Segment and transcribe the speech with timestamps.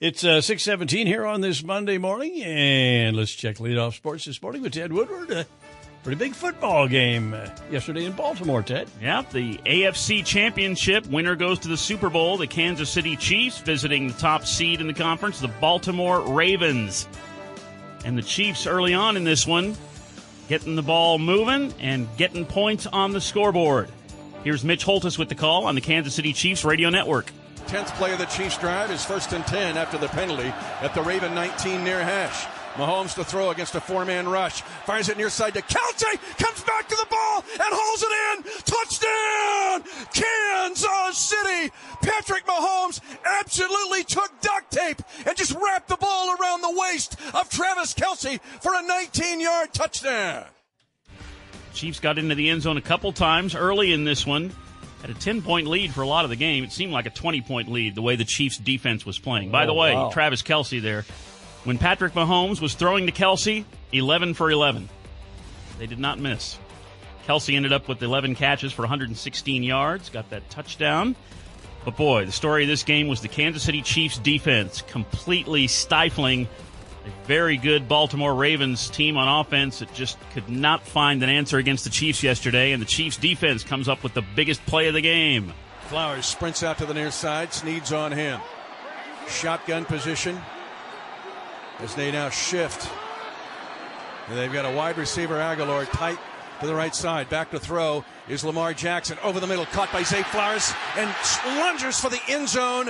[0.00, 4.60] It's uh, 617 here on this Monday morning, and let's check leadoff sports this morning
[4.60, 5.30] with Ted Woodward.
[5.30, 5.46] A
[6.02, 8.88] pretty big football game uh, yesterday in Baltimore, Ted.
[9.00, 12.36] Yeah, the AFC Championship winner goes to the Super Bowl.
[12.36, 17.06] The Kansas City Chiefs visiting the top seed in the conference, the Baltimore Ravens.
[18.04, 19.76] And the Chiefs early on in this one
[20.48, 23.88] getting the ball moving and getting points on the scoreboard.
[24.42, 27.30] Here's Mitch Holtis with the call on the Kansas City Chiefs radio network.
[27.64, 31.02] 10th play of the Chiefs drive is first and 10 after the penalty at the
[31.02, 32.46] Raven 19 near hash.
[32.74, 34.62] Mahomes to throw against a four-man rush.
[34.62, 36.18] Fires it near side to Kelce.
[36.38, 38.42] Comes back to the ball and hauls it in.
[38.64, 40.06] Touchdown!
[40.12, 41.72] Kansas City.
[42.02, 43.00] Patrick Mahomes
[43.40, 48.40] absolutely took duct tape and just wrapped the ball around the waist of Travis Kelce
[48.60, 50.46] for a 19-yard touchdown.
[51.74, 54.52] Chiefs got into the end zone a couple times early in this one
[55.04, 56.64] had a 10 point lead for a lot of the game.
[56.64, 59.50] It seemed like a 20 point lead the way the Chiefs defense was playing.
[59.50, 60.10] By oh, the Oh, way, wow.
[60.10, 61.04] Travis Kelce there.
[61.64, 64.88] When Patrick Mahomes was throwing to Kelce, 11 for 11.
[65.78, 66.58] They did not miss.
[67.26, 71.16] Kelce ended up with 11 catches for 116 yards, got that touchdown.
[71.84, 76.48] But boy, the story of this game was the Kansas City Chiefs defense completely stifling
[77.04, 81.58] a very good Baltimore Ravens team on offense that just could not find an answer
[81.58, 84.94] against the Chiefs yesterday, and the Chiefs defense comes up with the biggest play of
[84.94, 85.52] the game.
[85.82, 87.52] Flowers sprints out to the near side.
[87.52, 88.40] Sneed's on him.
[89.28, 90.40] Shotgun position
[91.80, 92.90] as they now shift.
[94.28, 96.18] And they've got a wide receiver, Agholor, tight
[96.60, 97.28] to the right side.
[97.28, 99.18] Back to throw is Lamar Jackson.
[99.22, 101.10] Over the middle, caught by Zay Flowers and
[101.58, 102.86] lunges for the end zone.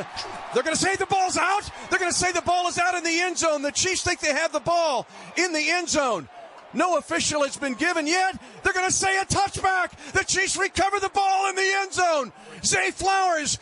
[0.52, 1.70] They're going to say the ball's out.
[1.90, 3.62] They're going to say the ball is out in the end zone.
[3.62, 6.28] The Chiefs think they have the ball in the end zone.
[6.72, 8.40] No official has been given yet.
[8.62, 9.92] They're going to say a touchback.
[10.12, 12.32] The Chiefs recover the ball in the end zone.
[12.64, 13.58] Zay Flowers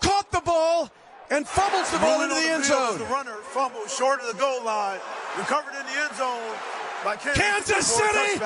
[0.00, 0.90] caught the ball
[1.30, 2.98] and fumbles the ball into on the end zone.
[2.98, 4.98] The runner fumbled short of the goal line,
[5.36, 6.54] recovered in the end zone
[7.04, 8.38] by Kansas, Kansas City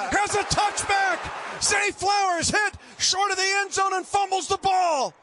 [0.43, 1.63] a touchback.
[1.63, 5.15] Zay Flowers hit short of the end zone and fumbles the ball.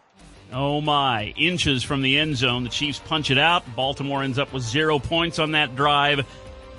[0.52, 2.64] Oh my, inches from the end zone.
[2.64, 3.64] The Chiefs punch it out.
[3.76, 6.26] Baltimore ends up with zero points on that drive.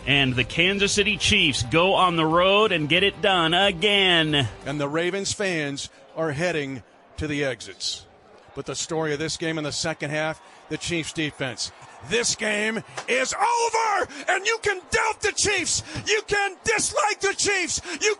[0.07, 4.49] And the Kansas City Chiefs go on the road and get it done again.
[4.65, 6.83] And the Ravens fans are heading
[7.19, 8.07] to the exits.
[8.55, 11.71] But the story of this game in the second half, the Chiefs defense.
[12.09, 15.83] This game is over, and you can doubt the Chiefs.
[16.07, 17.83] You can dislike the Chiefs.
[18.01, 18.20] You can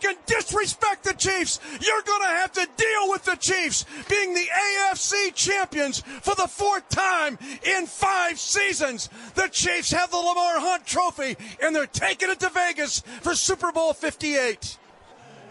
[1.21, 1.59] Chiefs.
[1.79, 4.47] You're going to have to deal with the Chiefs being the
[4.89, 9.09] AFC champions for the fourth time in five seasons.
[9.35, 13.71] The Chiefs have the Lamar Hunt Trophy, and they're taking it to Vegas for Super
[13.71, 14.77] Bowl 58.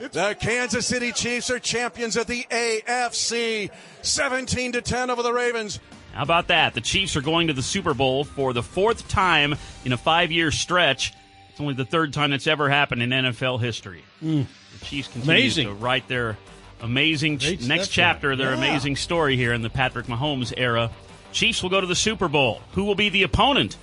[0.01, 3.71] The Kansas City Chiefs are champions of the AFC,
[4.03, 5.79] 17 to 10 over the Ravens.
[6.13, 6.75] How about that?
[6.75, 9.55] The Chiefs are going to the Super Bowl for the fourth time
[9.85, 11.13] in a five year stretch.
[11.60, 14.03] It's only the third time that's ever happened in NFL history.
[14.25, 14.47] Mm.
[14.78, 15.66] The Chiefs continue Amazing.
[15.66, 16.38] to write their
[16.81, 18.47] amazing ch- Great next stuff chapter, there.
[18.47, 18.71] their Yeah.
[18.71, 20.91] amazing story here in the Patrick Mahomes era.
[21.34, 22.62] Chiefs will go to the Super Bowl.
[22.72, 23.77] Who will be the opponent?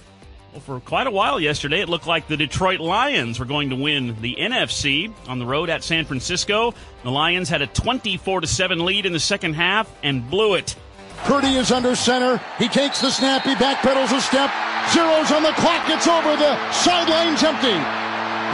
[0.53, 3.75] Well, for quite a while yesterday, it looked like the Detroit Lions were going to
[3.75, 6.73] win the NFC on the road at San Francisco.
[7.03, 10.75] The Lions had a 24 to 7 lead in the second half and blew it.
[11.25, 12.41] Purdy is under center.
[12.57, 13.44] He takes the snap.
[13.44, 14.50] He backpedals a step.
[14.94, 15.89] Zeros on the clock.
[15.89, 16.36] It's over.
[16.36, 17.78] The sideline's empty.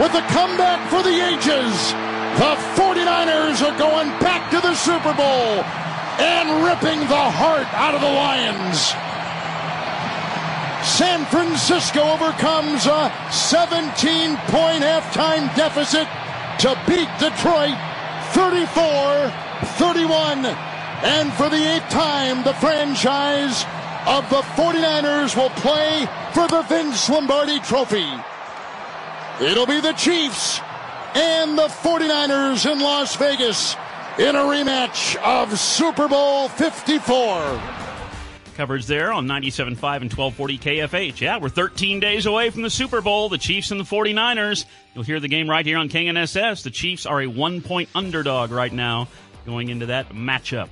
[0.02, 1.74] With a comeback for the ages,
[2.38, 5.62] the 49ers are going back to the Super Bowl
[6.18, 8.94] and ripping the heart out of the Lions.
[10.84, 16.06] San Francisco overcomes a 17 point halftime deficit
[16.58, 17.78] to beat Detroit
[18.34, 19.32] 34
[19.78, 20.44] 31.
[21.04, 23.64] And for the eighth time, the franchise
[24.06, 28.06] of the 49ers will play for the Vince Lombardi Trophy.
[29.40, 30.60] It'll be the Chiefs
[31.14, 33.76] and the 49ers in Las Vegas
[34.18, 37.60] in a rematch of Super Bowl 54.
[38.56, 41.20] Coverage there on 97.5 and 1240 KFH.
[41.20, 44.64] Yeah, we're 13 days away from the Super Bowl, the Chiefs and the 49ers.
[44.94, 46.62] You'll hear the game right here on KNSS.
[46.62, 49.08] The Chiefs are a one point underdog right now
[49.46, 50.68] going into that matchup.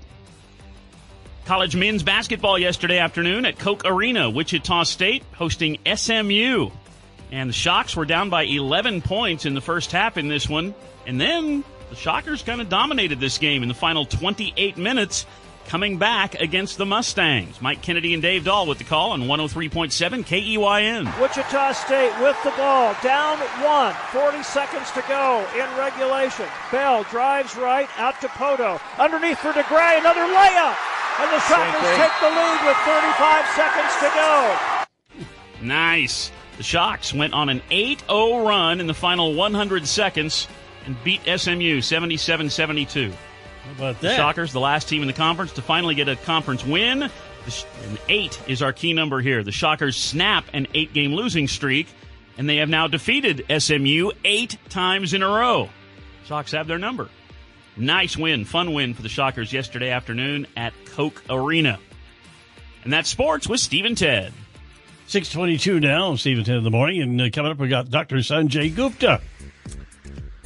[1.45, 6.71] College men's basketball yesterday afternoon at Koch Arena, Wichita State hosting SMU.
[7.33, 10.73] And the Shocks were down by 11 points in the first half in this one.
[11.05, 15.27] And then the Shockers kind of dominated this game in the final 28 minutes,
[15.67, 17.61] coming back against the Mustangs.
[17.61, 21.21] Mike Kennedy and Dave Dahl with the call on 103.7 KEYN.
[21.21, 26.47] Wichita State with the ball, down one, 40 seconds to go in regulation.
[26.71, 28.81] Bell drives right out to Pohto.
[28.99, 30.92] Underneath for DeGray, another layup.
[31.21, 34.57] And the Shockers take the lead with 35 seconds to go.
[35.63, 36.33] Nice.
[36.57, 40.49] The Shocks went on an 8 0 run in the final 100 seconds
[40.87, 43.11] and beat SMU 77 72.
[43.65, 44.17] How about The that?
[44.17, 47.09] Shockers, the last team in the conference to finally get a conference win.
[47.45, 49.43] The sh- and eight is our key number here.
[49.45, 51.87] The Shockers snap an eight game losing streak,
[52.39, 55.69] and they have now defeated SMU eight times in a row.
[56.27, 57.09] Shocks have their number.
[57.77, 61.79] Nice win, fun win for the Shockers yesterday afternoon at Koch Arena.
[62.85, 64.33] And that's sports with Stephen Ted.
[65.07, 67.03] 622 now, Stephen 10 in the morning.
[67.03, 68.17] And uh, coming up, we got Dr.
[68.17, 69.21] Sanjay Gupta.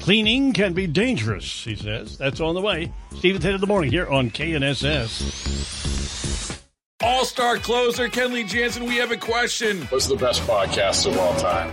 [0.01, 2.17] Cleaning can be dangerous, he says.
[2.19, 2.93] That's on the way.
[3.17, 5.57] Stephen 10 in the morning here on KNSS.
[7.03, 9.83] All star closer Kenley Jansen, we have a question.
[9.87, 11.73] What's the best podcast of all time?